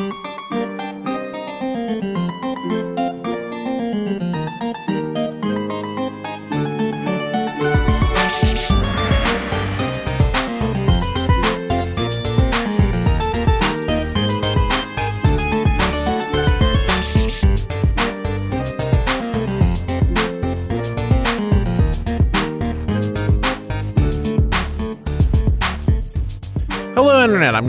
[0.00, 0.29] Hello, Internet.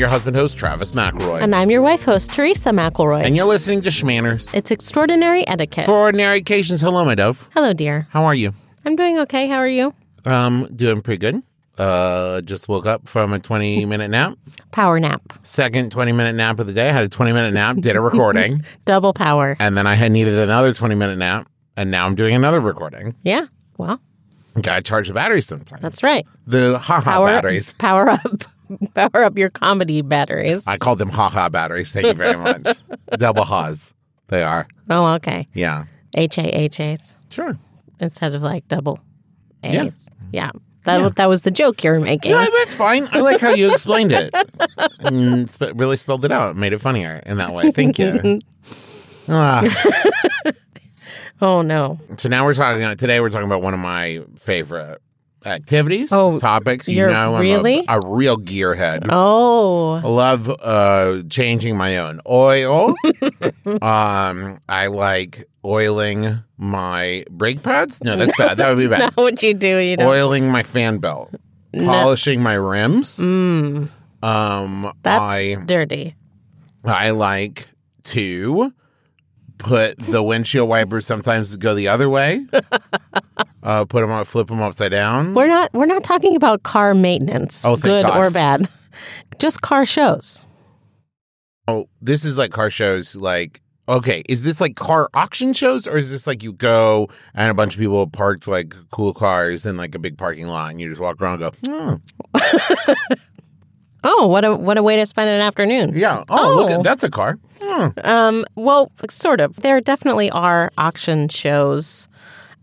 [0.02, 1.44] Your husband host, Travis McElroy.
[1.44, 3.24] And I'm your wife host, Teresa McElroy.
[3.24, 4.52] And you're listening to Shmanners.
[4.52, 5.86] it's extraordinary etiquette.
[5.86, 7.48] For ordinary occasions, hello, my dove.
[7.54, 8.08] Hello, dear.
[8.10, 8.56] How are you?
[8.84, 9.48] I'm doing okay.
[9.48, 9.94] How are you?
[10.26, 11.44] Um, doing pretty good.
[11.78, 14.40] Uh, just woke up from a 20 minute nap.
[14.72, 15.22] Power nap.
[15.44, 16.90] Second 20 minute nap of the day.
[16.90, 19.56] I had a 20 minute nap, did a recording, Double power.
[19.60, 21.48] and then I had needed another 20 minute nap,
[21.78, 23.14] and now I'm doing another recording.
[23.22, 23.46] Yeah.
[23.78, 24.02] Well,
[24.60, 25.80] Gotta charge the batteries sometimes.
[25.84, 26.26] that's right.
[26.48, 27.74] The haha Power batteries.
[27.74, 28.42] Power up.
[28.94, 30.68] Power up your comedy batteries.
[30.68, 31.92] I call them haha batteries.
[31.94, 32.78] Thank you very much.
[33.18, 33.94] Double ha's.
[34.28, 34.68] They are.
[34.90, 35.48] oh, okay.
[35.54, 35.86] Yeah.
[36.16, 37.58] H A H A's Sure.
[38.00, 39.00] instead of like double
[39.64, 39.84] Yeah.
[39.86, 40.08] A's.
[40.32, 40.52] Yeah.
[40.84, 42.32] That, that was the joke you were making.
[42.32, 43.08] Yeah, that's fine.
[43.12, 44.34] I like how you explained it.
[45.00, 46.56] and sp- really spelled it out.
[46.56, 47.72] Made it funnier in that way.
[47.72, 48.40] Thank you.
[49.30, 49.62] Ah.
[51.44, 52.00] Oh, no.
[52.18, 52.96] so now we're talking.
[52.98, 55.02] Today we're talking about one of my favorite
[55.46, 56.12] activities.
[56.12, 56.88] Oh, topics.
[56.88, 57.84] You know, I'm really?
[57.88, 59.08] a, real gearhead.
[59.10, 59.94] Oh.
[59.94, 62.96] I love uh, changing my own oil.
[63.82, 68.04] um, I like oiling my brake pads.
[68.04, 68.58] No, that's bad.
[68.58, 69.00] That would be bad.
[69.00, 69.78] Not what you do.
[69.78, 70.10] You know.
[70.10, 71.34] Oiling my fan belt,
[71.74, 73.20] polishing my rims.
[73.20, 73.90] Um,
[74.24, 74.94] Mm.
[75.02, 76.16] That's I dirty.
[76.86, 77.68] I like
[78.04, 78.74] to
[79.58, 82.46] put the windshield wipers sometimes go the other way.
[83.64, 85.34] uh, put them on, flip them upside down.
[85.34, 88.18] We're not we're not talking about car maintenance, Oh, good God.
[88.18, 88.68] or bad.
[89.40, 90.44] Just car shows.
[91.68, 93.16] Oh, this is like car shows.
[93.16, 97.50] Like, okay, is this like car auction shows, or is this like you go and
[97.50, 100.82] a bunch of people parked like cool cars in like a big parking lot, and
[100.82, 102.00] you just walk around and go,
[102.36, 102.96] oh,
[104.04, 105.94] Oh, what a what a way to spend an afternoon.
[105.96, 106.74] yeah, oh, look, Oh.
[106.80, 107.38] at that's a car.
[107.62, 107.88] Hmm.
[108.04, 109.56] Um, well, sort of.
[109.58, 112.10] There definitely are auction shows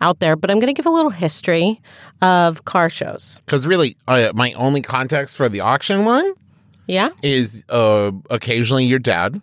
[0.00, 1.80] out there, but I'm going to give a little history
[2.22, 3.40] of car shows.
[3.46, 6.32] Because really, uh, my only context for the auction one
[6.86, 7.10] Yeah.
[7.22, 9.40] is uh, occasionally your dad,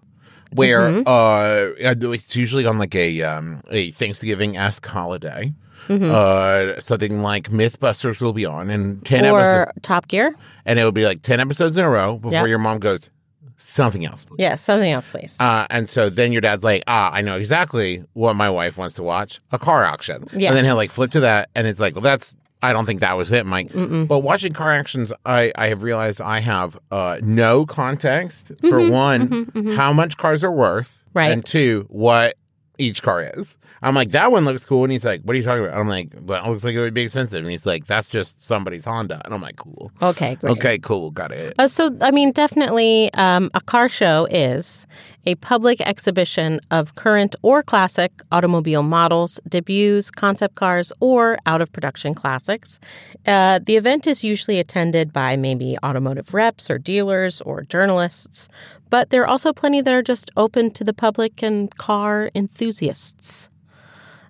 [0.54, 1.04] where Mm-hmm.
[1.06, 5.54] uh, it's usually on like a um, a Thanksgiving esque holiday.
[5.88, 10.36] Uh, something like MythBusters will be on, and ten episodes, Or Top Gear.
[10.66, 12.46] and it will be like ten episodes in a row before Yeah.
[12.46, 13.12] your mom goes
[13.58, 14.26] something else.
[14.26, 15.38] please." Yeah, something else, please.
[15.40, 18.96] Uh, and so then your dad's like, ah, I know exactly what my wife wants
[18.96, 20.28] to watch a car auction.
[20.32, 23.02] And then he'll like flip to that, and it's like, well, that's, I don't think
[23.02, 23.72] that was it, Mike.
[23.74, 29.74] But watching car actions, I, I have realized I have uh, no context for one,
[29.76, 31.32] how much cars are worth, Mm-hmm, Right.
[31.32, 32.36] and two, what
[32.78, 33.58] each car is.
[33.86, 34.84] I'm like, that one looks cool.
[34.84, 35.78] And he's like, what are you talking about?
[35.78, 37.44] I'm like, well, it looks like it would be expensive.
[37.44, 39.22] And he's like, that's just somebody's Honda.
[39.24, 39.92] And I'm like, cool.
[40.02, 40.52] okay, great.
[40.54, 41.12] Okay, cool.
[41.12, 41.54] Got it.
[41.60, 44.88] Uh, so, I mean, definitely um, a car show is
[45.28, 51.72] a public exhibition of current or classic automobile models, debuts, concept cars, or out of
[51.72, 52.80] production classics.
[53.28, 58.48] Uh, the event is usually attended by maybe automotive reps or dealers or journalists,
[58.90, 63.50] but there are also plenty that are just open to the public and car enthusiasts.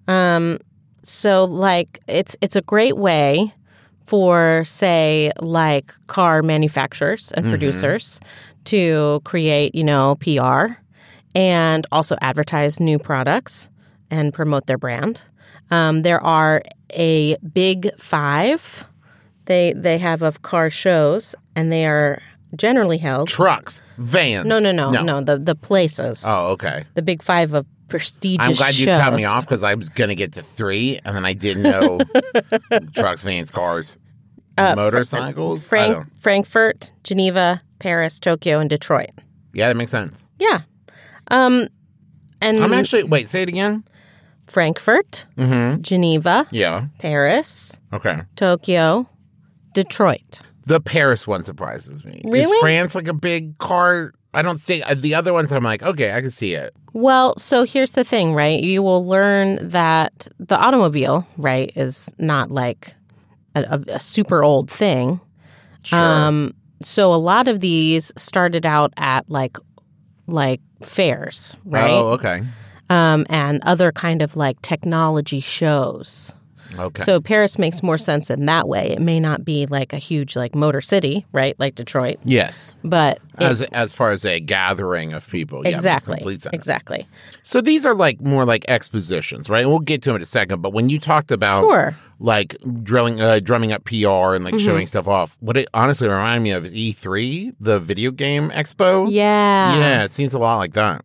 [0.08, 0.60] Um,
[1.04, 3.54] so, like, it's it's a great way
[4.06, 8.20] for say like car manufacturers and producers
[8.66, 10.74] to create you know pr
[11.34, 13.70] and also advertise new products
[14.10, 15.24] and promote their brand.
[15.72, 16.62] Um, there are
[16.92, 18.86] a big five.
[19.46, 22.22] They they have of car shows and they are
[22.56, 24.48] generally held Trucks, vans.
[24.48, 24.92] no no no.
[24.92, 26.24] no, the the places.
[26.26, 26.86] Oh, okay.
[26.94, 28.98] the big five of prestigious I'm glad you shows.
[29.00, 31.64] cut me off because I was going to get to three, and then I didn't
[31.64, 32.00] know
[32.94, 33.98] trucks, vans, cars,
[34.58, 35.66] motorcycles.
[35.66, 39.10] I Frank, frankfurt geneva paris tokyo and detroit
[39.54, 40.22] yeah, that makes sense.
[40.38, 40.62] Yeah.
[41.32, 41.70] Um,
[42.42, 43.30] and I'm actually wait.
[43.30, 43.86] Say it again.
[44.48, 45.82] Frankfurt, Mm-hmm.
[45.82, 46.88] Geneva, Yeah.
[47.00, 48.22] Paris, Okay.
[48.36, 49.10] Tokyo,
[49.74, 50.42] Detroit.
[50.66, 52.22] The Paris one surprises me.
[52.26, 52.60] Is Really?
[52.60, 54.14] France like a big car?
[54.36, 55.52] I don't think uh, the other ones.
[55.52, 56.76] I'm like, okay, I can see it.
[56.94, 58.62] Well, so here's the thing, right?
[58.62, 62.96] You will learn that the automobile, right, is not like
[63.56, 65.20] a, a, a super old thing.
[65.84, 66.00] Sure.
[66.00, 69.58] Um, so a lot of these started out at like
[70.28, 71.92] like fairs, right?
[71.92, 72.42] Oh, okay.
[72.90, 76.34] um, and other kind of like technology shows.
[76.78, 77.04] Okay.
[77.04, 78.92] So Paris makes more sense in that way.
[78.92, 81.56] It may not be like a huge like motor city, right?
[81.60, 82.74] Like Detroit, yes.
[82.84, 86.54] but it- As as far as a gathering of people, yeah, exactly, complete sense.
[86.54, 87.08] exactly.
[87.44, 89.62] So these are like more like expositions, right?
[89.62, 90.62] And We'll get to them in a second.
[90.62, 91.92] But when you talked about Sure.
[91.92, 92.24] Mm-hmm.
[92.26, 96.42] like drilling, uh, drumming up PR and like showing stuff off, what it honestly reminded
[96.44, 99.08] me of is E3, the video game expo.
[99.12, 99.78] Yeah.
[99.78, 101.04] yeah, it seems a lot like that.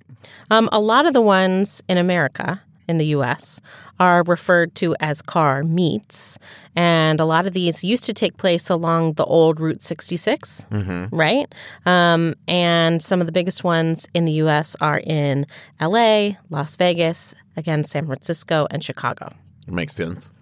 [0.51, 3.61] Um, a lot of the ones in America, in the U.S.,
[3.99, 6.39] are referred to as car meets,
[6.77, 10.67] and a lot of these used to take place along the old Route 66,
[11.13, 11.47] right?
[11.87, 14.77] Um, and some of the biggest ones in the U.S.
[14.81, 15.47] are in
[15.79, 19.33] L.A., Las Vegas, again, San Francisco, and Chicago.
[19.69, 20.33] It makes sense.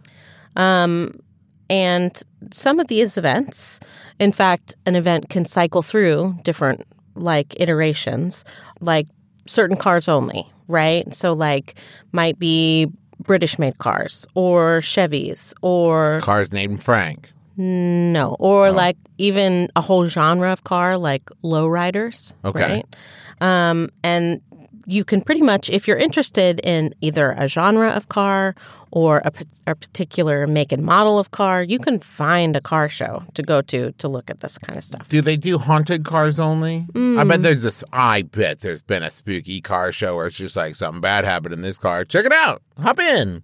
[1.70, 3.78] And some of these events,
[4.18, 8.44] in fact, an event can cycle through different like iterations,
[8.80, 9.06] like
[9.48, 11.12] certain cars only, right?
[11.14, 11.74] So, like,
[12.12, 12.88] might be
[13.20, 17.32] British made cars or Chevys or Cars named Frank.
[17.56, 22.32] no, or like even a whole genre of car like lowriders.
[22.44, 22.84] Okay.
[22.84, 22.96] Right?
[23.40, 24.40] Um, and
[24.88, 28.54] you can pretty much, if you're interested in either a genre of car
[28.90, 29.30] or a,
[29.66, 33.60] a particular make and model of car, you can find a car show to go
[33.62, 35.06] to to look at this kind of stuff.
[35.08, 36.86] Do they do haunted cars only?
[36.94, 37.28] I Mm.
[37.28, 37.84] bet there's this.
[37.92, 41.52] I bet there's been a spooky car show where it's just like something bad happened
[41.54, 42.04] in this car.
[42.06, 42.62] Check it out.
[42.80, 43.42] Hop in.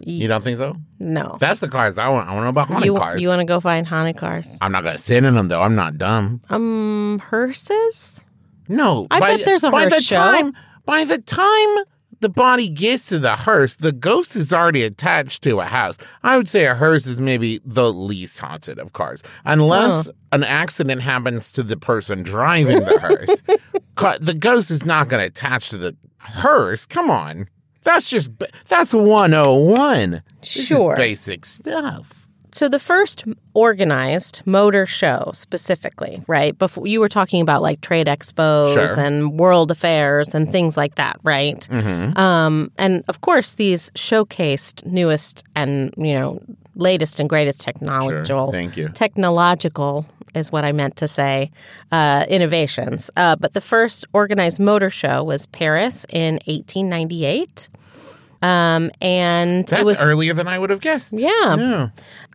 [0.00, 0.76] You don't think so?
[0.98, 1.36] No.
[1.40, 2.28] That's the cars I want.
[2.28, 3.22] I want to know about haunted You, cars.
[3.22, 4.58] you want to go find haunted cars?
[4.60, 5.62] I'm not gonna sit in them though.
[5.62, 6.40] I'm not dumb.
[6.50, 8.22] Um, hearses?
[8.68, 10.16] No, I bet there's a by hearse the show.
[10.16, 10.52] time
[10.84, 11.84] by the time
[12.20, 15.98] the body gets to the hearse, the ghost is already attached to a house.
[16.22, 21.02] I would say a hearse is maybe the least haunted of cars, unless an accident
[21.02, 23.42] happens to the person driving the hearse.
[24.20, 26.86] The ghost is not going to attach to the hearse.
[26.86, 27.48] Come on,
[27.82, 28.30] that's just
[28.66, 30.22] that's one oh one.
[30.42, 30.94] Sure.
[30.94, 32.17] basic stuff.
[32.52, 33.24] So the first
[33.54, 36.56] organized motor show specifically, right?
[36.58, 38.98] Before you were talking about like trade expos Sure.
[39.04, 41.60] and world affairs and things like that, right?
[41.70, 42.18] Mm-hmm.
[42.18, 46.40] Um, and of course, these showcased newest and you know
[46.74, 48.52] latest and greatest technological.
[48.52, 48.88] Thank you.
[48.90, 51.50] Technological is what I meant to say.
[51.90, 57.68] Uh, innovations, uh, but the first organized motor show was Paris in 1898.
[58.42, 61.12] Um, and That's it was earlier than I would have guessed.
[61.16, 61.56] yeah.
[61.56, 61.88] Yeah.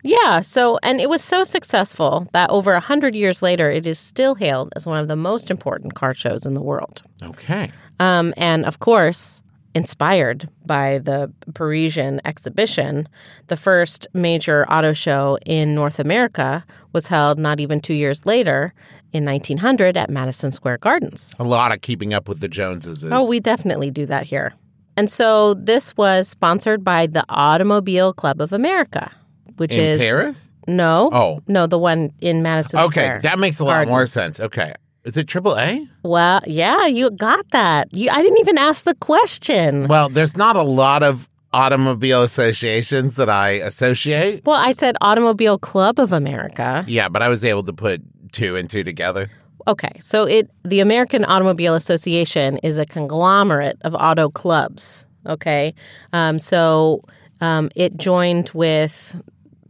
[0.06, 3.98] Yeah, so and it was so successful that over a hundred years later, it is
[3.98, 7.02] still hailed as one of the most important car shows in the world.
[7.22, 7.72] Okay.
[8.02, 9.42] Um, and of course,
[9.76, 13.08] inspired by the Parisian exhibition,
[13.48, 18.74] the first major auto show in North America was held not even two years later
[19.14, 21.36] in 1900 at Madison Square Gardens.
[21.40, 23.04] A lot of keeping up with the Joneses.
[23.06, 24.54] Oh, we definitely do that here.
[24.98, 29.12] And so this was sponsored by the Automobile Club of America,
[29.58, 30.52] which in is Paris.
[30.68, 31.10] no.
[31.12, 31.42] Oh.
[31.48, 33.20] No, the one in Madison Okay, Square.
[33.24, 33.90] that makes a lot Garden.
[33.94, 34.40] more sense.
[34.40, 34.74] Okay,
[35.04, 35.88] is it Triple A?
[36.04, 37.92] well, yeah, you got that.
[37.94, 39.88] You, I didn't even ask the question.
[39.88, 44.44] Well, there's not a lot of automobile associations that I associate.
[44.46, 46.84] Well, I said Automobile Club of America.
[46.88, 48.02] Yeah, but I was able to put
[48.32, 49.30] two and two together.
[49.68, 55.06] Okay, so it the American Automobile Association is a conglomerate of auto clubs.
[55.26, 55.74] Okay,
[56.12, 57.04] um, so
[57.42, 59.16] um, it joined with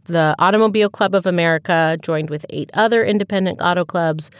[0.04, 4.30] the Automobile Club of America, joined with eight other independent auto clubs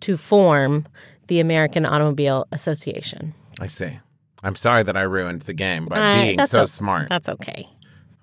[0.00, 0.86] to form
[1.28, 3.34] the American Automobile Association.
[3.60, 3.98] I see.
[4.42, 7.08] I'm sorry that I ruined the game by I- being so o- smart.
[7.08, 7.68] That's okay.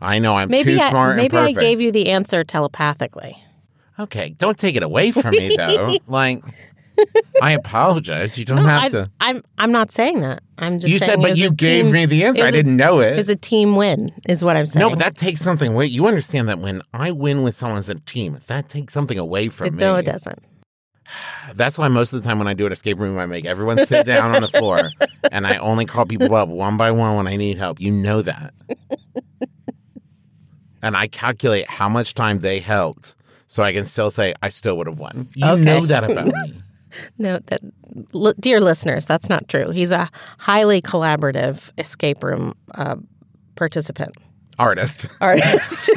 [0.02, 3.38] I know I'm Maybe too I, smart maybe I gave you the answer telepathically.
[4.00, 5.90] okay, don't take it away from me though.
[6.08, 6.44] like,
[7.42, 8.38] I apologize.
[8.38, 9.12] You don't have I, to.
[9.20, 10.42] I'm I'm not saying that.
[10.58, 12.44] I'm just You saying said, but you gave team- me the answer.
[12.44, 13.18] I didn't know It it.
[13.18, 14.82] was a team win, is what I'm saying.
[14.82, 15.88] no, but that takes something away.
[15.88, 19.50] You understand that when I win with someone as a team, that takes something away
[19.50, 19.80] from It- me.
[19.80, 20.40] no, it doesn't.
[21.56, 23.86] That's why most of the time when I do an escape room, I make everyone
[23.86, 24.90] sit down on the floor,
[25.32, 27.82] and I only call people up one by one when I need help.
[27.82, 28.54] You know that,
[30.82, 33.16] and I calculate how much time they helped,
[33.48, 35.28] so I can still say I still would have won.
[35.36, 35.64] You Okay.
[35.64, 36.54] know that about me.
[37.18, 37.62] No, that,
[38.40, 39.72] dear listeners, that's not true.
[39.72, 42.98] He's a highly collaborative escape room uh,
[43.56, 44.16] participant,
[44.60, 45.06] Artist.
[45.22, 45.90] artist.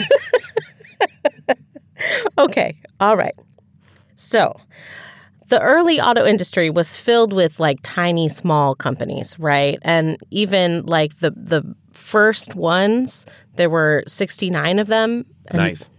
[2.38, 3.34] okay, all right.
[4.16, 4.56] So,
[5.48, 9.78] the early auto industry was filled with like tiny, small companies, right?
[9.82, 15.26] And even like the the first ones, there were sixty nine of them.
[15.52, 15.90] Nice.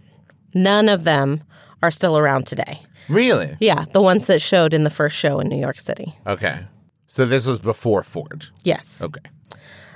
[0.54, 1.42] None of them
[1.82, 2.85] are still around today.
[3.08, 3.56] Really?
[3.60, 6.16] Yeah, the ones that showed in the first show in New York City.
[6.26, 6.60] Okay.
[7.06, 8.46] So this was before Ford.
[8.64, 9.02] Yes.
[9.02, 9.20] Okay.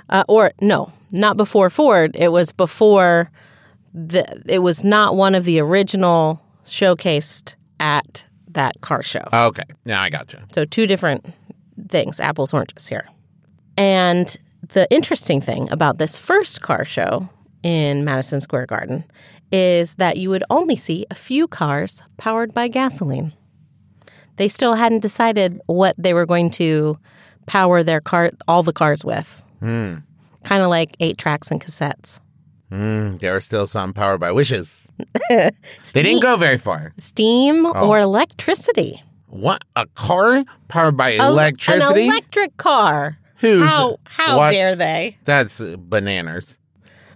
[0.09, 2.15] Uh, or no, not before Ford.
[2.15, 3.31] It was before
[3.93, 9.23] the, it was not one of the original showcased at that car show.
[9.31, 10.43] Okay, now I gotcha.
[10.53, 11.25] So, two different
[11.89, 13.07] things apples, oranges here.
[13.77, 14.35] And
[14.69, 17.29] the interesting thing about this first car show
[17.63, 19.03] in Madison Square Garden
[19.51, 23.33] is that you would only see a few cars powered by gasoline.
[24.37, 26.97] They still hadn't decided what they were going to
[27.45, 29.43] power their car, all the cars with.
[29.61, 30.03] Kind
[30.63, 32.19] of like eight tracks and cassettes.
[32.71, 34.87] Mm, there are still some powered by wishes.
[35.29, 35.51] they
[35.93, 36.93] didn't go very far.
[36.97, 39.03] Steam or electricity.
[39.27, 42.03] What a car powered by A- electricity?
[42.03, 43.17] An electric car.
[43.37, 44.51] Who's How how what?
[44.51, 45.17] dare they?
[45.25, 46.57] That's bananas.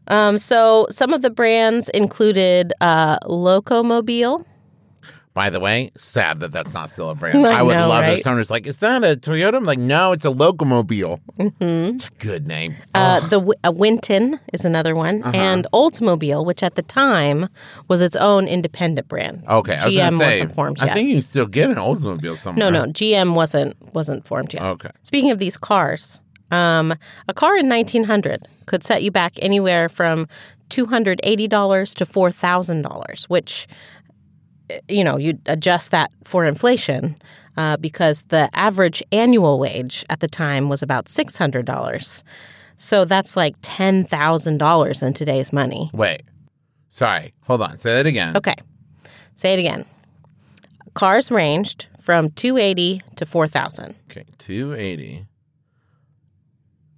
[0.08, 4.46] Um, so some of the brands included uh, Locomobile.
[5.34, 7.46] By the way, sad that that's not still a brand.
[7.46, 8.14] I I, would know, love right?
[8.14, 11.96] if someone was like, "Is that a Toyota?" I'm like, "No, it's a Locomobile." Mm-hmm.
[11.96, 12.78] It's a good name.
[12.94, 15.36] Uh, the uh, Winton is another one, Uh-huh.
[15.36, 17.50] and Oldsmobile, which at the time
[17.90, 19.44] was its own independent brand.
[19.50, 22.72] okay, I was say, wasn't formed I think you can still get an Oldsmobile somewhere.
[22.72, 24.64] no, no, GM wasn't wasn't formed yet.
[24.64, 24.92] Okay.
[25.02, 26.22] Speaking of these cars,
[26.56, 26.94] um,
[27.28, 30.28] a car in 1900 could set you back anywhere from
[30.70, 33.68] $280 to $4,000, which,
[34.88, 37.22] you know, you adjust that for inflation
[37.58, 42.24] uh, because the average annual wage at the time was about $600.
[42.78, 45.90] So that's like $10,000 in today's money.
[45.94, 46.24] Wait.
[46.90, 47.34] Sorry.
[47.44, 47.78] Hold on.
[47.78, 48.38] Say that again.
[48.38, 48.56] Okay.
[49.36, 49.86] Say it again.
[50.94, 53.96] Cars ranged from 280 to 4,000.
[54.10, 54.26] Okay.
[54.38, 55.26] 280.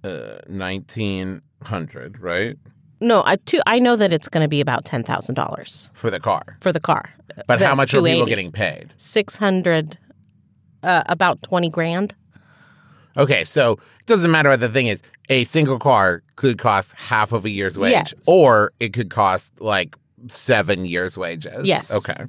[0.04, 2.56] Uh, 1900, right?
[3.00, 6.10] No, I two, I know that it's going to be about ten thousand dollars For
[6.10, 6.56] the car.
[6.60, 7.10] for the car.
[7.46, 8.92] But how much are people getting paid?
[8.96, 9.96] Six hundred,
[10.82, 12.14] uh, about twenty grand.
[13.16, 15.02] Okay, so it doesn't matter what the thing is.
[15.28, 18.14] A single car could cost half of a year's wage, Yes.
[18.26, 21.68] or it could cost like seven years' wages.
[21.68, 21.92] Yes.
[21.94, 22.24] Okay.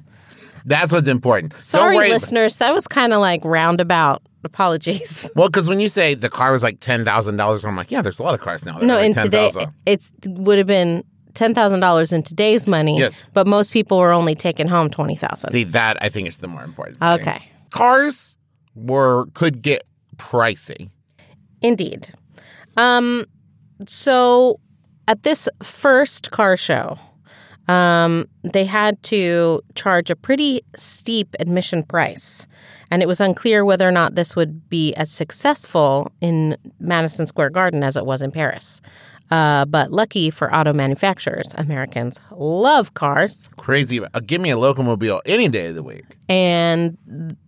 [0.64, 1.54] That's what's important.
[1.60, 4.22] Sorry, listeners, that was kind of like roundabout.
[4.44, 5.30] Apologies.
[5.36, 8.00] Well, because when you say the car was like ten thousand dollars, I'm like, yeah,
[8.02, 8.78] there's a lot of cars now.
[8.78, 9.72] No, like in today, 10,000.
[9.86, 12.98] it's would have been ten thousand dollars in today's money.
[12.98, 13.30] Yes.
[13.34, 15.52] but most people were only taking home twenty thousand.
[15.52, 16.98] See, that I think is the more important.
[17.00, 17.08] Thing.
[17.20, 18.36] Okay, Cars
[18.74, 19.84] were could get
[20.16, 20.90] pricey.
[21.60, 22.10] indeed.
[22.78, 23.26] Um,
[23.86, 24.58] so
[25.06, 26.98] at this first car show,
[27.70, 32.46] um, they had to charge a pretty steep admission price.
[32.90, 37.50] And it was unclear whether or not this would be as successful in Madison Square
[37.50, 38.80] Garden as it was in Paris.
[39.30, 44.00] Uh, but lucky for auto manufacturers, Americans love cars, Crazy.
[44.02, 46.04] Uh, give me a locomobile any day of the week.
[46.28, 46.98] and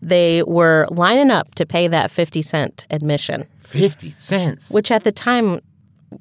[0.00, 4.70] they were lining up to pay that 50 cent admission, Fifty cents.
[4.70, 5.60] which at the time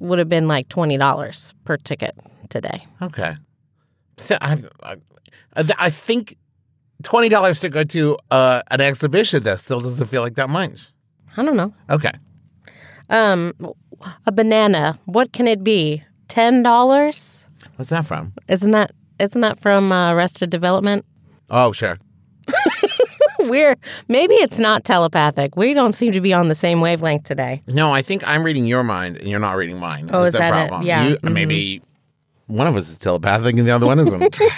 [0.00, 2.18] would have been like $20 per ticket
[2.48, 2.84] today.
[3.00, 3.36] Okay.
[4.16, 4.96] So I, I,
[5.78, 6.36] I think
[7.02, 10.88] twenty dollars to go to uh, an exhibition though still doesn't feel like that much.
[11.36, 11.72] I don't know.
[11.90, 12.12] Okay.
[13.10, 13.52] Um,
[14.26, 16.02] a banana, what can it be?
[16.28, 17.46] $10?
[17.76, 18.32] What's that from?
[18.48, 21.04] Isn't that isn't that from uh, Arrested Development?
[21.50, 21.98] Oh, sure.
[23.40, 23.76] We're
[24.08, 25.56] maybe it's not telepathic.
[25.56, 27.62] We don't seem to be on the same wavelength today.
[27.66, 30.10] No, I think I'm reading your mind and you're not reading mine.
[30.12, 30.84] Oh, That's is the that it?
[30.86, 31.08] Yeah.
[31.08, 31.32] You, Mhm.
[31.32, 31.82] Maybe
[32.52, 34.38] one of us is telepathic and the other one isn't.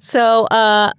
[0.00, 0.92] So, uh,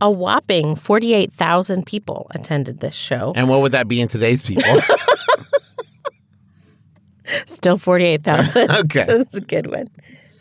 [0.00, 3.32] a whopping forty-eight thousand people attended this show.
[3.36, 4.62] and what would that be in today's people?
[7.46, 8.70] Still forty-eight thousand.
[8.70, 9.04] okay.
[9.06, 9.88] That's a good one.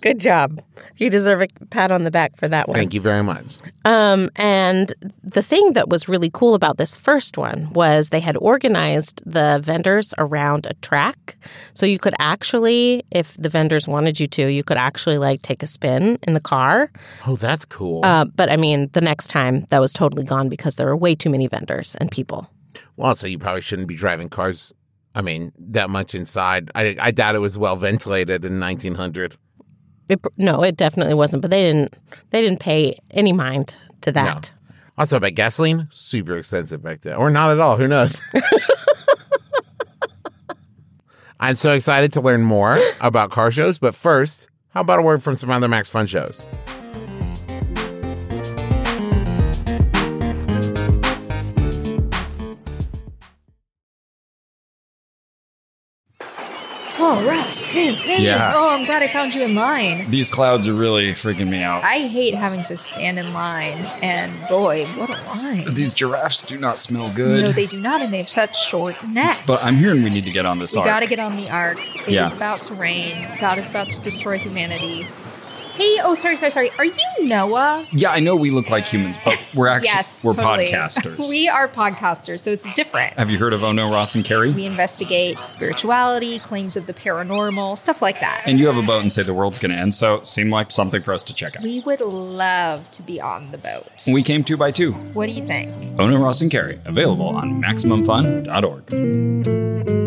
[0.01, 0.61] Good job.
[0.97, 2.75] You deserve a pat on the back for that one.
[2.75, 3.57] Thank you very much.
[3.85, 8.37] Um, and the thing that was really cool about this first one was they had
[8.37, 11.37] organized the vendors around a track.
[11.73, 15.63] So you could actually, if the vendors wanted you to, you could actually like take
[15.63, 16.91] a spin in the car.
[17.27, 18.03] Oh, that's cool.
[18.05, 21.15] Uh, but I mean, the next time that was totally gone because there were way
[21.15, 22.49] too many vendors and people.
[22.95, 24.73] well, so you probably shouldn't be driving cars.
[25.15, 26.71] I mean, that much inside.
[26.75, 29.35] I, I doubt it was well ventilated in 1900.
[30.09, 31.41] It, no, it definitely wasn't.
[31.41, 31.95] But they didn't.
[32.31, 34.51] They didn't pay any mind to that.
[34.97, 37.77] Also, about gasoline, super expensive back then, or not at all.
[37.77, 38.21] Who knows?
[41.39, 45.23] I'm so excited to learn more about car shows, but first, how about a word
[45.23, 46.49] from some other Max Fun shows?
[57.11, 57.65] Oh, Russ.
[57.79, 58.23] Hey, hey.
[58.23, 58.53] Yeah.
[58.55, 60.09] Oh, I'm glad I found you in line.
[60.11, 61.83] These clouds are really freaking me out.
[61.83, 65.65] I hate having to stand in line, and boy, what a line.
[65.73, 67.41] These giraffes do not smell good.
[67.43, 69.41] No, they do not, and they have such short necks.
[69.47, 70.87] but I'm hearing we need to get on this We arc.
[70.87, 71.79] gotta get on the ark.
[71.95, 72.31] It is Yeah.
[72.31, 73.27] about to rain.
[73.39, 75.07] God is about to destroy humanity.
[75.79, 76.71] Hey, oh, sorry, sorry, sorry.
[76.71, 77.87] Are you Noah?
[77.91, 80.67] Yeah, I know we look like humans, but we're actually yes, we're totally.
[80.73, 81.29] podcasters.
[81.29, 83.13] we are podcasters, so it's different.
[83.13, 84.51] Have you heard of Ono Ross and Carrie?
[84.51, 88.41] We investigate spirituality, claims of the paranormal, stuff like that.
[88.45, 90.51] And you have a boat and say the world's going to end, so it seemed
[90.51, 91.63] like something for us to check out.
[91.63, 93.87] we would love to be on the boat.
[94.11, 94.91] We came two by two.
[94.91, 95.97] what do you think?
[95.97, 99.98] Ono Ross and Carrie, available on MaximumFun.org.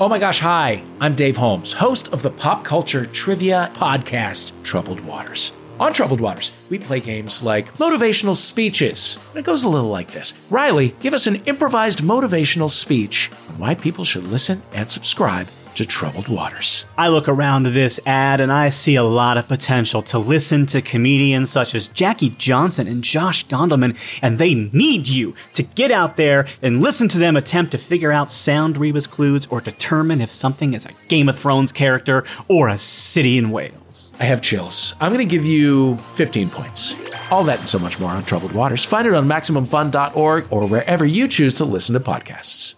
[0.00, 0.82] Oh my gosh, hi.
[0.98, 5.52] I'm Dave Holmes, host of the pop culture trivia podcast, Troubled Waters.
[5.78, 9.18] On Troubled Waters, we play games like motivational speeches.
[9.34, 13.74] It goes a little like this Riley, give us an improvised motivational speech on why
[13.74, 16.84] people should listen and subscribe to Troubled Waters.
[16.96, 20.82] I look around this ad and I see a lot of potential to listen to
[20.82, 26.16] comedians such as Jackie Johnson and Josh Gondelman, and they need you to get out
[26.16, 30.30] there and listen to them attempt to figure out sound rebus clues or determine if
[30.30, 34.12] something is a Game of Thrones character or a city in Wales.
[34.20, 34.94] I have chills.
[35.00, 36.94] I'm going to give you 15 points.
[37.30, 38.84] All that and so much more on Troubled Waters.
[38.84, 42.74] Find it on MaximumFun.org or wherever you choose to listen to podcasts.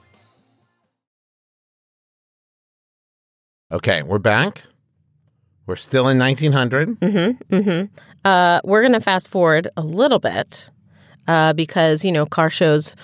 [3.72, 4.62] Okay, we're back.
[5.66, 6.98] We're still in 1900.
[8.24, 10.70] Uh, we're going to fast forward a little bit
[11.26, 12.94] uh, because, you know, car shows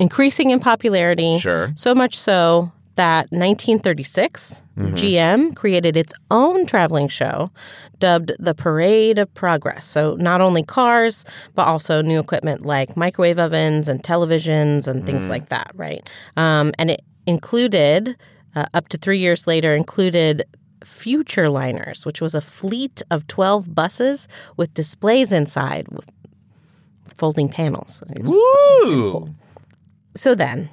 [0.00, 1.38] increasing in popularity.
[1.38, 1.72] Sure.
[1.76, 7.50] So much so that 1936, GM created its own traveling show
[7.98, 9.84] dubbed the Parade of Progress.
[9.84, 15.28] So not only cars, but also new equipment like microwave ovens and televisions and things
[15.28, 16.08] like that, right?
[16.36, 18.16] Um, and it included,
[18.54, 20.44] uh, up to three years later, included
[20.84, 26.10] Futurliners, which was a fleet of 12 buses with displays inside with
[27.14, 28.02] folding panels.
[28.16, 29.34] Woo!
[30.14, 30.70] So then,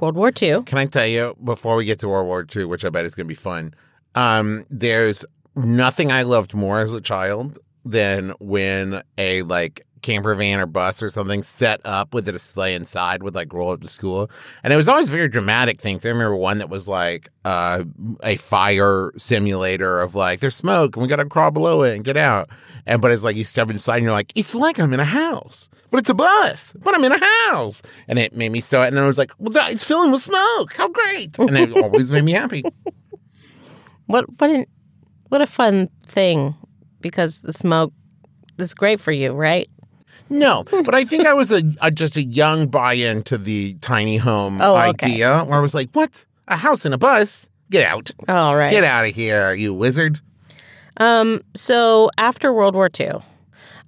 [0.00, 0.62] World War II.
[0.62, 3.14] Can I tell you before we get to World War II, which I bet is
[3.14, 3.74] going to be fun?
[4.14, 10.60] Um, there's nothing I loved more as a child than when a like camper van
[10.60, 13.88] or bus or something set up with a display inside would like roll up to
[13.88, 14.30] school,
[14.62, 16.04] and it was always very dramatic things.
[16.04, 17.84] I remember one that was like uh,
[18.22, 22.04] a fire simulator of like there's smoke and we got to crawl below it and
[22.04, 22.50] get out,
[22.86, 25.04] and but it's like you step inside and you're like it's like I'm in a
[25.04, 28.82] house, but it's a bus, but I'm in a house, and it made me so.
[28.82, 30.74] And then I was like, well, that, it's filling with smoke.
[30.74, 31.38] How great!
[31.38, 32.64] And it always made me happy.
[34.06, 34.66] What what an,
[35.28, 36.56] what a fun thing
[37.00, 37.92] because the smoke
[38.58, 39.68] is great for you, right?
[40.30, 44.16] No, but I think I was a, a just a young buy-in to the tiny
[44.16, 45.06] home Oh, okay.
[45.06, 46.24] idea, where I was like, "What?
[46.48, 47.50] A house and a bus?
[47.70, 48.10] Get out!
[48.28, 48.70] All right.
[48.70, 50.20] Get out of here, you wizard!"
[50.98, 53.14] Um, so after World War II,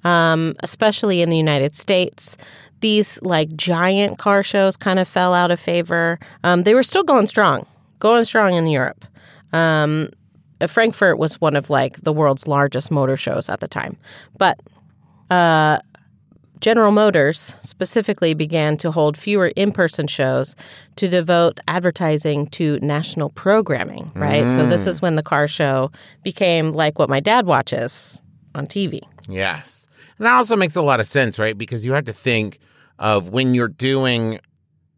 [0.04, 2.36] um, especially in the United States,
[2.80, 6.18] these like giant car shows kind of fell out of favor.
[6.42, 7.66] Um, they were still going strong,
[8.00, 9.04] going strong in Europe.
[9.52, 10.08] Um,
[10.66, 13.96] Frankfurt was one of like the world's largest motor shows at the time,
[14.38, 14.60] but
[15.30, 15.78] uh,
[16.62, 20.54] General Motors specifically began to hold fewer in-person shows
[20.94, 24.12] to devote advertising to national programming.
[24.14, 25.90] Right, so this is when the car show
[26.22, 28.22] became like what my dad watches
[28.54, 29.00] on TV.
[29.28, 31.58] Yes, and that also makes a lot of sense, right?
[31.58, 32.60] Because you have to think
[33.00, 34.38] of when you're doing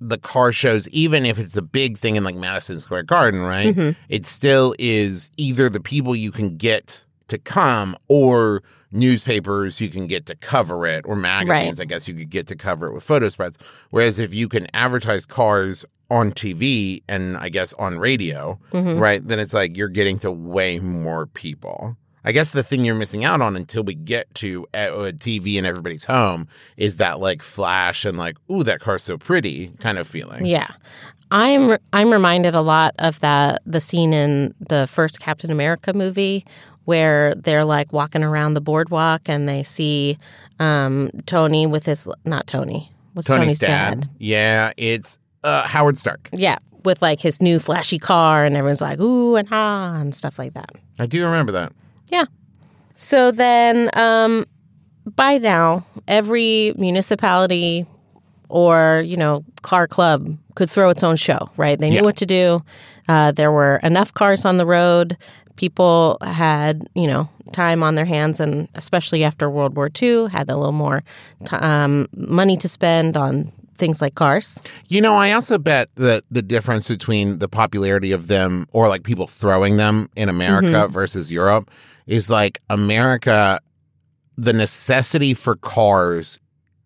[0.01, 3.75] the car shows, even if it's a big thing in like Madison Square Garden, right?
[3.75, 3.99] Mm-hmm.
[4.11, 10.07] It still is either the people you can get to come or newspapers you can
[10.07, 13.05] get to cover it or magazines, I guess you could get to cover it with
[13.05, 13.59] photo spreads.
[13.91, 18.99] Whereas if you can advertise cars on TV and I guess on radio, Mm-hmm.
[18.99, 21.97] right, then it's like you're getting to way more people.
[22.27, 25.57] I guess the thing you're missing out on until we get to a, a TV
[25.57, 26.47] in everybody's home
[26.79, 30.47] is that like flash and like, ooh, that car's so pretty kind of feeling.
[30.47, 30.69] Yeah.
[31.31, 36.47] I'm I'm reminded a lot of that the scene in the first Captain America movie
[36.85, 40.19] where they're like walking around the boardwalk and they see
[40.59, 42.91] um, Tony with his not Tony.
[43.15, 44.11] What's Tony's, Tony's, dad.
[44.19, 46.29] Yeah, it's uh, Howard Stark.
[46.33, 50.39] Yeah, with like his new flashy car and everyone's like ooh and ah and stuff
[50.39, 50.71] like that.
[50.99, 51.73] I do remember that.
[52.09, 52.25] Yeah.
[52.95, 54.47] So then, um,
[55.17, 57.87] by now, every municipality
[58.49, 61.79] or you know car club could throw its own show, right?
[61.79, 62.03] They knew Yeah.
[62.03, 62.61] what to do.
[63.09, 65.17] Uh, there were enough cars on the road.
[65.57, 70.51] People had you know time on their hands, and especially after World War II, had
[70.51, 71.03] a little more
[71.45, 74.61] t- um, money to spend on things like cars.
[74.89, 79.03] You know, I also bet that the difference between the popularity of them or like
[79.03, 81.71] people throwing them in America versus Europe
[82.07, 83.61] is like America,
[84.37, 86.39] the necessity for cars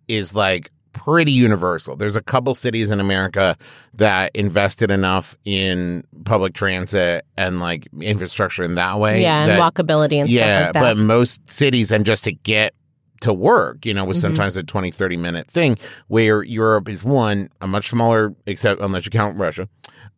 [0.07, 1.97] is like pretty universal.
[1.97, 3.57] There's a couple cities in America
[3.95, 9.23] that invested enough in public transit and like infrastructure in that way.
[9.23, 10.81] yeah, and walkability and stuff yeah, like that.
[10.83, 12.75] but most cities, and just to get
[13.21, 14.23] to work, you know, was Mhm.
[14.23, 15.77] sometimes a 20, 30 minute thing
[16.09, 19.69] where Europe is one, a much smaller, except unless you count Russia.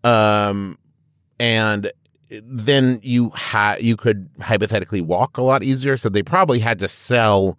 [0.05, 0.79] Um,
[1.39, 1.91] and
[2.43, 5.97] then you had you could hypothetically walk a lot easier.
[5.97, 7.59] So they probably had to sell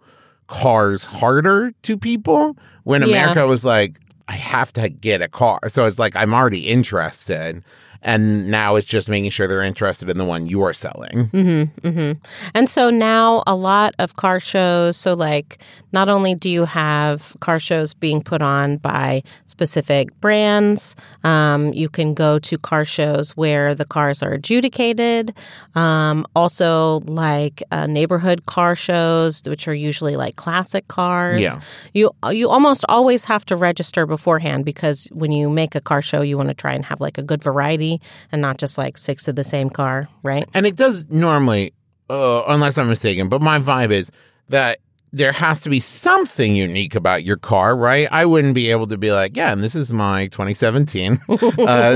[0.52, 3.08] cars harder to people when Yeah.
[3.08, 5.60] America was like, I have to get a car.
[5.68, 7.62] So it's like I'm already interested.
[8.02, 11.28] And now it's just making sure they're interested in the one you are selling.
[11.28, 12.12] Mm-hmm, mm-hmm.
[12.52, 14.96] And so now a lot of car shows.
[14.96, 15.62] So, like,
[15.92, 21.88] not only do you have car shows being put on by specific brands, um, you
[21.88, 25.34] can go to car shows where the cars are adjudicated.
[25.76, 31.40] Um, also, like uh, neighborhood car shows, which are usually like classic cars.
[31.40, 31.56] Yeah.
[31.94, 36.22] You you almost always have to register beforehand because when you make a car show,
[36.22, 37.91] you want to try and have like a good variety
[38.30, 40.48] and not just like six of the same car, right?
[40.54, 41.72] And it does normally,
[42.08, 44.12] uh, unless I'm mistaken, but my vibe is
[44.48, 44.78] that
[45.12, 48.08] there has to be something unique about your car, right?
[48.10, 51.36] I wouldn't be able to be like, yeah, and this is my 2017 uh,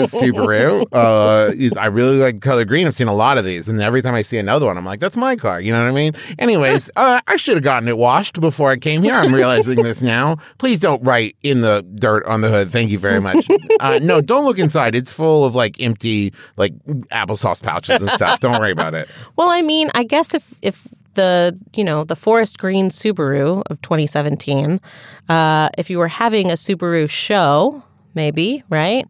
[0.07, 0.87] Subaru.
[0.96, 2.87] Uh, I really like color green.
[2.87, 5.00] I've seen a lot of these, and every time I see another one, I'm like,
[5.00, 5.61] that's my car.
[5.61, 6.14] You know what I mean?
[6.38, 9.14] Anyways, uh, I should have gotten it washed before I came here.
[9.14, 10.37] I'm realizing this now.
[10.59, 12.70] Please don't write in the dirt on the hood.
[12.70, 13.46] Thank you very much.
[13.81, 14.94] Uh, no, don't look inside.
[14.94, 16.74] It's full of like empty like
[17.11, 18.40] applesauce pouches and stuff.
[18.40, 19.09] Don't worry about it.
[19.37, 23.83] Well, I mean, I guess if if the you know the forest green Subaru of
[23.83, 24.81] 2017,
[25.29, 27.83] uh, if you were having a Subaru show,
[28.14, 29.05] maybe right,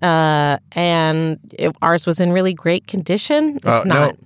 [0.00, 4.16] uh, and if ours was in really great condition, it's Uh, not.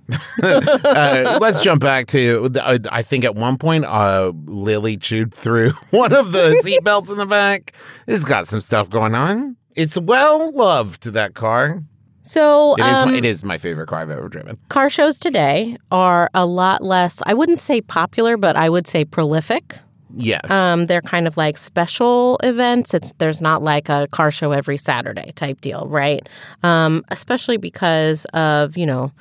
[0.41, 0.47] No.
[0.89, 2.49] uh, let's jump back to.
[2.91, 7.25] I think at one point, uh, Lily chewed through one of the seatbelts in the
[7.25, 7.73] back.
[8.07, 9.57] It's got some stuff going on.
[9.75, 11.83] It's well loved that car.
[12.23, 12.97] So It is.
[13.01, 14.57] um, my, it is my favorite car I've ever driven.
[14.69, 17.21] car shows today are a lot less.
[17.25, 19.77] I wouldn't say popular, but I would say prolific.
[20.15, 20.49] Yes.
[20.49, 22.93] Um, they're kind of like special events.
[22.93, 26.27] It's there's not like a car show every Saturday type deal, right?
[26.61, 29.11] Um, especially because of you know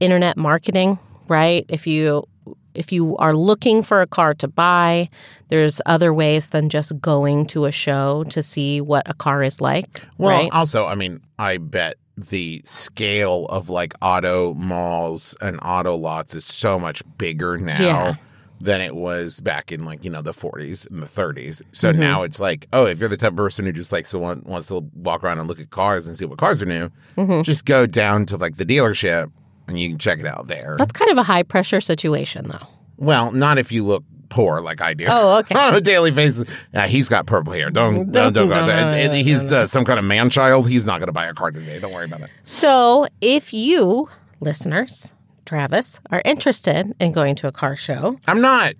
[0.00, 1.66] internet marketing, right?
[1.68, 2.24] If you
[2.74, 5.08] if you are looking for a car to buy,
[5.48, 9.60] there's other ways than just going to a show to see what a car is
[9.60, 10.52] like, Well, right?
[10.52, 16.44] also, I mean, I bet the scale of like auto malls and auto lots is
[16.44, 18.14] so much bigger now Yeah.
[18.60, 21.62] than it was back in like, you know, the 40s and the 30s.
[21.70, 22.00] So Mm-hmm.
[22.00, 24.46] now it's like, oh, if you're the type of person who just likes to want,
[24.46, 27.42] wants to walk around and look at cars and see what cars are new, Mm-hmm.
[27.42, 29.30] just go down to like the dealership
[29.68, 30.74] and you can check it out there.
[30.78, 32.66] That's kind of a high pressure situation, though.
[32.96, 35.06] well, not if you look poor like I do.
[35.08, 35.54] Oh, okay.
[35.58, 36.48] On a daily basis.
[36.74, 37.70] Uh, he's got purple hair.
[37.70, 40.68] Don't don't, don't He's uh, some kind of man child.
[40.68, 41.78] He's not going to buy a car today.
[41.78, 42.30] Don't worry about it.
[42.44, 44.08] So, if you,
[44.40, 45.14] listeners,
[45.46, 48.74] Travis, are interested in going to a car show, I'm not.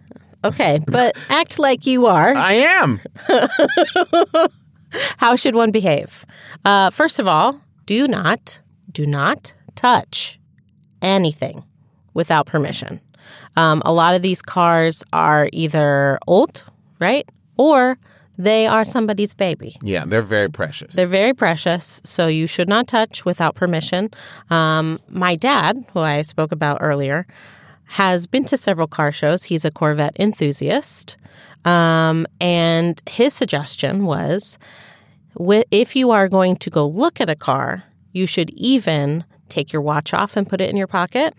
[0.44, 3.01] okay, but act like you are, I am.
[5.18, 6.27] how should one behave?
[6.64, 10.38] Uh, first of all, do not, do not touch
[11.03, 11.65] anything
[12.15, 13.01] without permission.
[13.57, 16.65] Um, a lot of these cars are either old,
[16.99, 17.29] right?
[17.57, 17.99] Or
[18.39, 19.77] they are somebody's baby.
[19.83, 20.95] Yeah, they're very precious.
[20.95, 24.11] They're very precious, so you should not touch without permission.
[24.49, 27.27] Um, my dad, who I spoke about earlier,
[27.87, 29.45] has been to several car shows.
[29.45, 31.17] He's a Corvette enthusiast.
[31.65, 34.59] Um, and his suggestion was
[35.71, 39.83] if you are going to go look at a car, you should even take your
[39.83, 41.35] watch off and put it in your pocket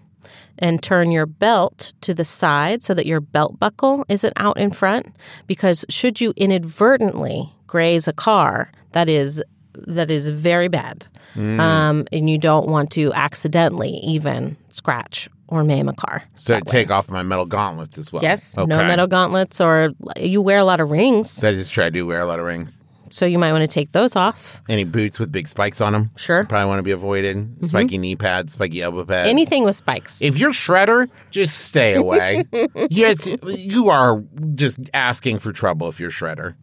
[0.57, 4.69] and turn your belt to the side so that your belt buckle isn't out in
[4.71, 5.07] front
[5.47, 9.41] because should you inadvertently graze a car that is
[9.87, 15.87] that is very bad um, and you don't want to accidentally even scratch or maim
[15.87, 18.21] a car so take off my metal gauntlets as well.
[18.21, 18.67] yes Okay.
[18.67, 22.05] no metal gauntlets or you wear a lot of rings I just try to do
[22.05, 22.83] wear a lot of rings.
[23.11, 26.11] So you might want to take those off Any boots with big spikes on them?
[26.15, 26.43] Sure.
[26.43, 27.65] Probably want to be avoided.
[27.65, 29.29] Spiky knee pads, spiky elbow pads.
[29.29, 32.45] anything with spikes If you're shredder, just stay away.
[32.89, 34.23] yes, you are
[34.55, 36.55] just asking for trouble if you're shredder.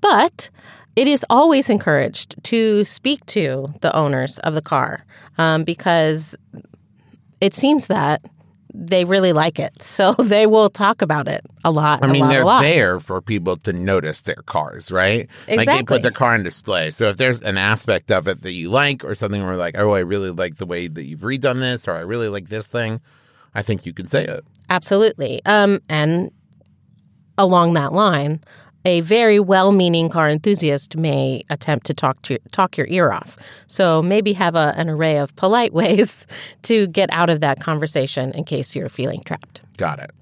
[0.00, 0.50] But
[0.94, 5.04] it is always encouraged to speak to the owners of the car
[5.36, 6.36] um, because
[7.40, 8.22] it seems that
[8.78, 9.82] they really like it.
[9.82, 12.04] So they will talk about it a lot.
[12.04, 12.60] I mean, lot, they're lot.
[12.60, 15.28] there for people to notice their cars, right?
[15.48, 16.90] Like they put their car on display.
[16.90, 19.92] So if there's an aspect of it that you like or something where like, oh,
[19.92, 23.00] I really like the way that you've redone this or I really like this thing,
[23.54, 24.44] I think you can say it.
[24.68, 25.40] Absolutely.
[25.46, 26.30] Um, and
[27.38, 28.42] along that line,
[28.86, 33.36] a very well-meaning car enthusiast may attempt to talk to talk your ear off.
[33.66, 36.26] So maybe have a, an array of polite ways
[36.62, 39.60] to get out of that conversation in case you're feeling trapped.
[39.76, 40.12] Got it.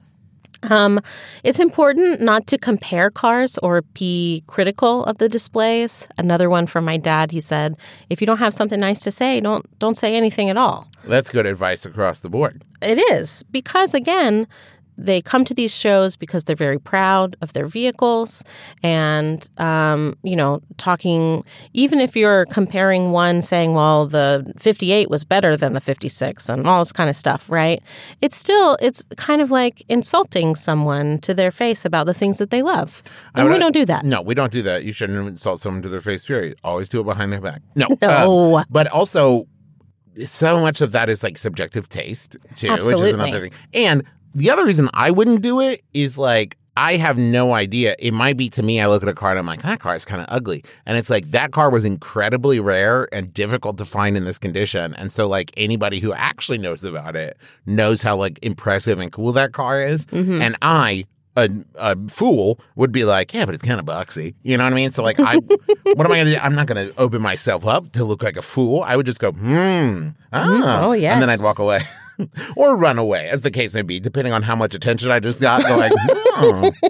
[0.71, 1.01] Um,
[1.43, 6.09] it's important not to compare cars or be critical of the displays.
[6.17, 7.33] Another one from my dad.
[7.33, 7.77] He said,
[8.09, 11.29] "If you don't have something nice to say, don't don't say anything at all." That's
[11.29, 12.63] good advice across the board.
[12.81, 14.47] It is because again,
[14.97, 18.45] they come to these shows because they're very proud of their vehicles
[18.83, 25.25] and um, you know talking even if you're comparing one saying well the 58 was
[25.25, 27.83] better than the 56 and all this kind of stuff right
[28.21, 32.51] it's still it's kind of like insulting someone to their face about the things that
[32.51, 33.03] they love
[33.35, 34.85] and we don't do that No, we don't do that.
[34.85, 36.59] You shouldn't insult someone to their face, period.
[36.63, 37.63] Always do it behind their back.
[37.75, 37.87] No.
[38.03, 38.57] No.
[38.57, 39.47] uh, but also,
[40.27, 43.53] so much of that is like subjective taste, too, which is another thing.
[43.73, 44.05] And
[44.35, 47.95] the other reason I wouldn't do it is like, I have no idea.
[48.01, 49.95] It might be to me, I look at a car and I'm like, that car
[49.95, 50.65] is kind of ugly.
[50.87, 54.93] And it's like, that car was incredibly rare and difficult to find in this condition.
[54.95, 59.33] And so, like, anybody who actually knows about it knows how, like, impressive and cool
[59.33, 60.05] that car is.
[60.07, 60.43] Mm-hmm.
[60.43, 64.35] And I, a, a fool would be like, yeah, but it's kind of boxy.
[64.43, 64.91] You know what I mean?
[64.91, 65.37] So like, I,
[65.95, 66.39] what am I going to do?
[66.41, 68.83] I'm not going to open myself up to look like a fool.
[68.83, 71.81] I would just go, hmm, ah, Oh, and then I'd walk away.
[72.57, 75.41] or run away, as the case may be, depending on how much attention I just
[75.41, 75.63] got.
[75.63, 76.69] Go like, hmm.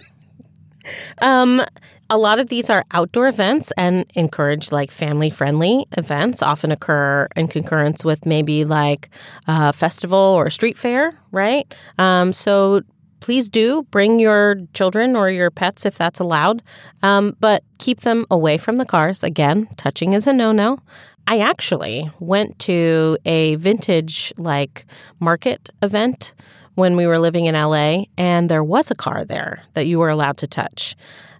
[1.22, 1.62] Um,
[2.10, 7.26] a lot of these are outdoor events and encourage like family friendly events, often occur
[7.34, 9.08] in concurrence with maybe like
[9.46, 11.72] a festival or a street fair, right?
[11.98, 12.82] Um, so
[13.20, 16.62] please do bring your children or your pets if that's allowed,
[17.02, 19.24] um, but keep them away from the cars.
[19.24, 20.80] Again, touching is a no no.
[21.26, 24.84] I actually went to a vintage like
[25.20, 26.34] market event
[26.74, 30.08] when we were living in LA, and there was a car there that you were
[30.08, 30.96] allowed to touch.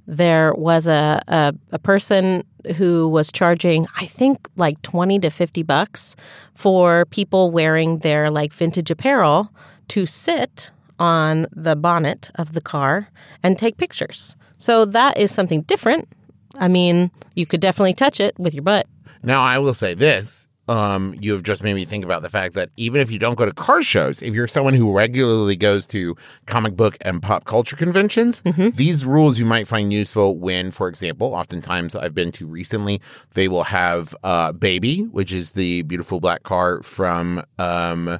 [0.06, 2.44] There was a, a, a person
[2.76, 6.14] who was charging, I think, like 20 to 50 bucks
[6.54, 9.50] for people wearing their like vintage apparel
[9.88, 13.08] to sit on the bonnet of the car
[13.42, 14.36] and take pictures.
[14.56, 16.08] So that is something different.
[16.56, 18.86] I mean, you could definitely touch it with your butt.
[19.24, 20.48] Now, I will say this.
[20.66, 23.36] Um, you have just made me think about the fact that even if you don't
[23.36, 27.44] go to car shows, if you're someone who regularly goes to comic book and pop
[27.44, 28.42] culture conventions,
[28.74, 33.02] these rules you might find useful when, for example, oftentimes I've been to recently,
[33.34, 38.18] they will have uh, Baby, which is the beautiful black car from um,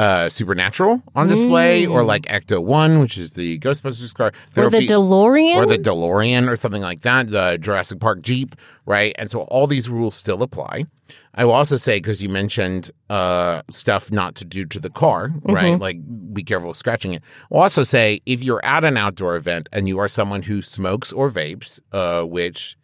[0.00, 4.32] uh, Supernatural on display, or like Ecto One, which is the Ghostbusters car.
[4.56, 5.56] Or the DeLorean.
[5.56, 9.14] or the DeLorean or something like that, the Jurassic Park Jeep, right?
[9.18, 10.86] And so all these rules still apply.
[11.34, 15.32] I will also say, because you mentioned uh, stuff not to do to the car,
[15.42, 15.78] right?
[15.78, 15.98] Like
[16.32, 17.22] be careful scratching it.
[17.52, 21.12] I'll also say, if you're at an outdoor event and you are someone who smokes
[21.12, 22.76] or vapes, uh, which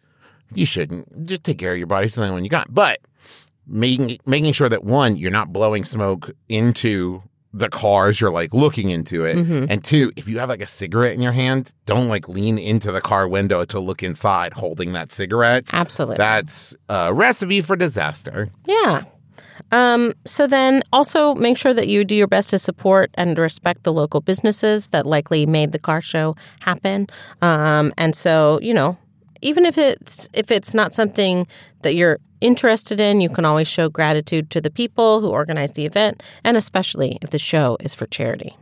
[0.53, 2.05] you shouldn't, just take care of your body.
[2.05, 2.71] It's the only one you got.
[2.71, 2.99] But
[3.67, 8.89] making making sure that one, you're not blowing smoke into the cars you're like looking
[8.89, 12.27] into it and two if you have like a cigarette in your hand don't like
[12.27, 16.17] lean into the car window to look inside holding that cigarette Absolutely.
[16.17, 19.05] that's a recipe for disaster Yeah.
[19.71, 23.83] Um, so then also make sure that you do your best to support and respect
[23.83, 27.07] the local businesses that likely made the car show happen.
[27.41, 28.97] Um, and so, you know,
[29.41, 31.47] even if it's if it's not something
[31.81, 35.85] that you're interested in, you can always show gratitude to the people who organized the
[35.85, 38.55] event, and especially if the show is for charity.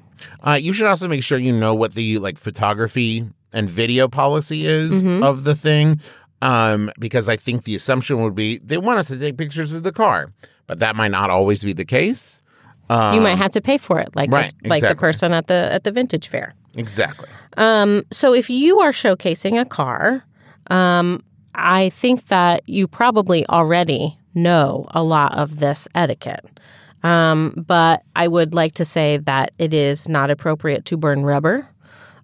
[0.48, 4.66] uh, you should also make sure you know what the like photography and video policy
[4.66, 6.00] is of the thing
[6.42, 9.84] um, because i think the assumption would be they want us to take pictures of
[9.84, 10.32] the car
[10.68, 12.42] but that might not always be the case
[12.90, 15.74] you might have to pay for it, like right, this, like the person at the
[15.74, 16.54] at the vintage fair.
[16.78, 20.24] exactly Um, so if you are showcasing a car,
[20.68, 21.24] um,
[21.54, 26.60] I think that you probably already know a lot of this etiquette.
[27.04, 31.70] Um, but I would like to say that it is not appropriate to burn rubber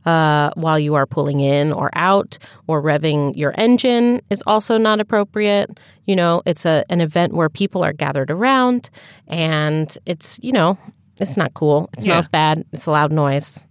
[0.06, 5.00] uh, while you are pulling in or out, or revving your engine is also not
[5.00, 5.80] appropriate.
[6.06, 8.90] You know, it's a an event where people are gathered around,
[9.28, 10.78] and it's you know,
[11.20, 11.90] it's not cool.
[11.94, 12.66] It smells bad.
[12.72, 13.64] It's a loud noise.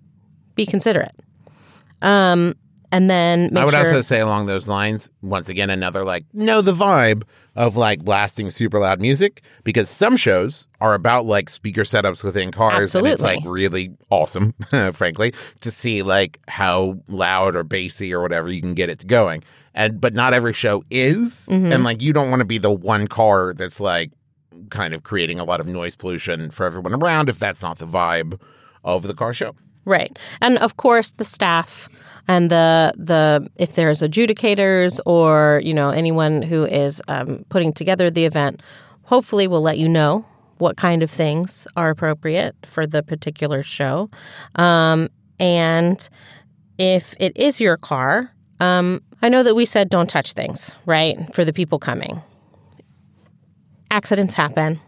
[0.54, 1.14] Be considerate.
[2.02, 2.54] Um,
[2.92, 3.80] and then make I would sure.
[3.80, 7.22] also say along those lines, once again, another like know the vibe
[7.56, 12.50] of like blasting super loud music because some shows are about like speaker setups within
[12.52, 13.36] cars, and it's Absolutely.
[13.36, 14.52] like really awesome,
[14.92, 19.42] frankly, to see like how loud or bassy or whatever you can get it going.
[19.74, 21.72] And but not every show is, Mm-hmm.
[21.72, 24.10] and like you don't want to be the one car that's like
[24.70, 27.86] kind of creating a lot of noise pollution for everyone around if that's not the
[27.86, 28.40] vibe
[28.84, 29.54] of the car show.
[29.84, 30.18] Right.
[30.40, 31.88] And of course, the staff
[32.28, 38.10] and the the if there's adjudicators or you know anyone who is um, putting together
[38.10, 38.62] the event,
[39.04, 40.24] hopefully will let you know
[40.58, 44.10] what kind of things are appropriate for the particular show,
[44.56, 46.08] um, and
[46.78, 48.32] if it is your car.
[48.60, 52.22] Um, I know that we said don't touch things, right, for the people coming.
[53.90, 54.80] Accidents happen.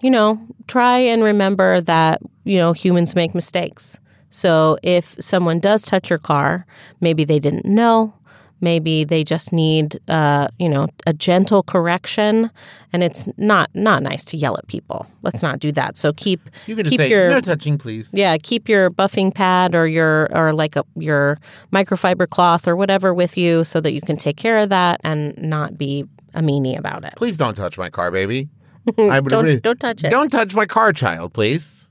[0.00, 4.00] You know, try and remember that, you know, humans make mistakes.
[4.34, 6.64] So if someone does touch your car,
[7.02, 8.14] maybe they didn't know,
[8.62, 12.50] maybe they just need, uh, you know, a gentle correction,
[12.94, 15.06] and it's not not nice to yell at people.
[15.22, 15.98] Let's not do that.
[15.98, 18.10] So keep You can keep say, your no touching, please.
[18.14, 21.38] yeah, keep your buffing pad or your or like a your
[21.70, 25.36] microfiber cloth or whatever with you so that you can take care of that and
[25.36, 27.12] not be a meanie about it.
[27.16, 28.48] Please don't touch my car, baby.
[28.98, 30.10] I would Don't- really- don't touch it.
[30.10, 31.90] Don't touch my car, child, please.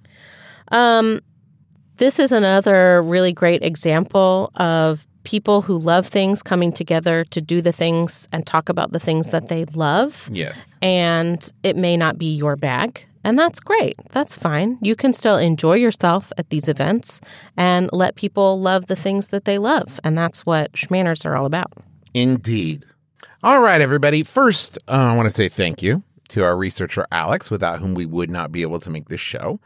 [2.02, 7.62] This is another really great example of people who love things coming together to do
[7.62, 10.28] the things and talk about the things that they love.
[10.32, 10.80] Yes.
[10.82, 13.06] And it may not be your bag.
[13.24, 14.00] And that's great.
[14.10, 14.80] That's fine.
[14.82, 17.22] You can still enjoy yourself at these events
[17.56, 20.00] and let people love the things that they love.
[20.04, 21.72] And that's what Shmanners are all about.
[22.16, 22.84] Indeed.
[23.44, 24.24] All right, everybody.
[24.24, 28.08] First, uh, I want to say thank you to our researcher, Alex, without whom we
[28.08, 29.60] would not be able to make this show.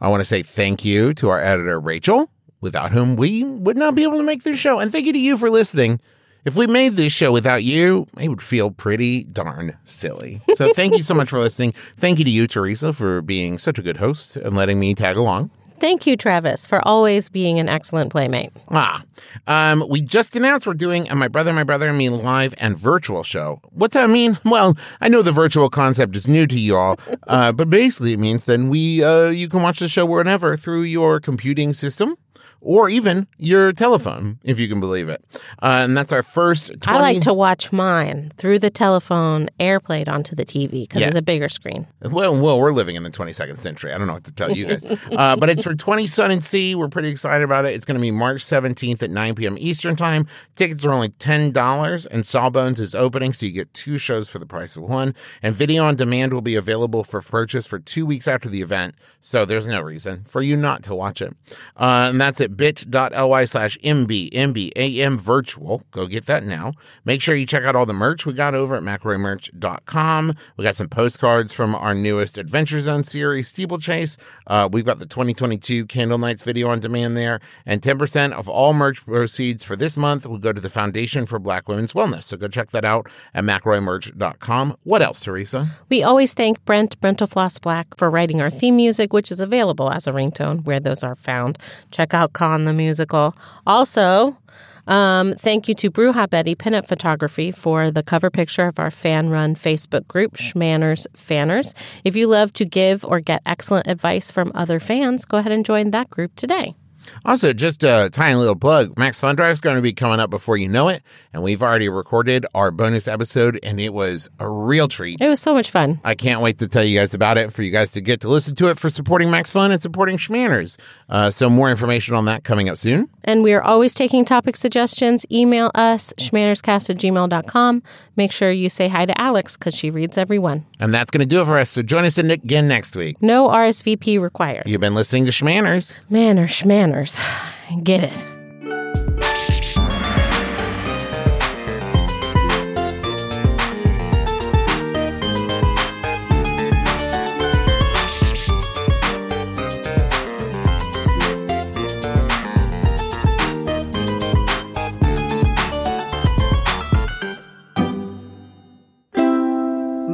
[0.00, 2.30] I want to say thank you to our editor, Rachel,
[2.60, 4.78] without whom we would not be able to make this show.
[4.78, 6.00] And thank you to you for listening.
[6.44, 10.40] If we made this show without you, it would feel pretty darn silly.
[10.54, 11.72] So thank you so much for listening.
[11.72, 15.16] Thank you to you, Teresa, for being such a good host and letting me tag
[15.16, 15.50] along.
[15.80, 18.52] Thank you, Travis, for always being an excellent playmate.
[18.68, 19.04] Ah,
[19.46, 22.76] um, we just announced we're doing a My Brother, My Brother and Me live and
[22.76, 23.60] virtual show.
[23.70, 24.38] What's that mean?
[24.44, 28.18] Well, I know the virtual concept is new to you all, uh, but basically it
[28.18, 32.16] means then we uh, you can watch the show whenever through your computing system
[32.60, 35.24] or even your telephone, if you can believe it.
[35.62, 40.08] Uh, and that's our first 20- I like to watch mine through the telephone, airplayed
[40.08, 41.08] onto the TV because Yeah.
[41.08, 41.86] it's a bigger screen.
[42.02, 43.92] Well, well, we're living in the 22nd century.
[43.92, 44.84] I don't know what to tell you guys.
[45.12, 46.74] uh, but it's for 20 Sun and Sea.
[46.74, 47.74] We're pretty excited about it.
[47.74, 49.56] It's going to be March 17th at 9 p.m.
[49.58, 50.26] Eastern Time.
[50.56, 54.46] Tickets are only $10, and Sawbones is opening, so you get two shows for the
[54.46, 55.14] price of one.
[55.42, 58.94] And video on demand will be available for purchase for two weeks after the event,
[59.20, 61.36] so there's no reason for you not to watch it.
[61.76, 65.82] Uh, and that's bit.ly slash MB, MBAM virtual.
[65.90, 66.72] Go get that now.
[67.04, 70.34] Make sure you check out all the merch we got over at McElroyMerch.com.
[70.56, 74.16] We got some postcards from our newest Adventure Zone series, Steeplechase.
[74.46, 77.40] Uh, we've got the 2022 Candle Nights video on demand there.
[77.66, 81.38] And 10% of all merch proceeds for this month will go to the Foundation for
[81.38, 82.24] Black Women's Wellness.
[82.24, 84.76] So go check that out at McElroyMerch.com.
[84.84, 85.66] What else, Teresa?
[85.88, 90.06] We always thank Brent Brentalfloss Black for writing our theme music, which is available as
[90.06, 91.58] a ringtone where those are found.
[91.90, 93.34] Check out Con the Musical.
[93.66, 94.38] Also,
[94.86, 99.28] um, thank you to Bruja Betty Pinup Photography for the cover picture of our fan
[99.28, 101.74] run Facebook group, Shmanners Fanners.
[102.04, 105.64] If you love to give or get excellent advice from other fans, go ahead and
[105.64, 106.76] join that group today.
[107.24, 110.30] Also, just a tiny little plug Max Fun Drive is going to be coming up
[110.30, 111.02] before you know it.
[111.32, 115.20] And we've already recorded our bonus episode, and it was a real treat.
[115.20, 116.00] It was so much fun.
[116.04, 118.28] I can't wait to tell you guys about it for you guys to get to
[118.28, 120.78] listen to it for supporting Max Fun and supporting Shmanners.
[121.08, 123.08] Uh, so, more information on that coming up soon.
[123.24, 125.26] And we are always taking topic suggestions.
[125.30, 127.82] Email us, schmannerscast at gmail.com.
[128.18, 130.66] Make sure you say hi to Alex because she reads every one.
[130.80, 131.70] And that's going to do it for us.
[131.70, 133.22] So, join us again next week.
[133.22, 134.64] No RSVP required.
[134.66, 136.10] You've been listening to Shmanners.
[136.10, 137.16] Manner schmanners.
[137.84, 138.37] Get it.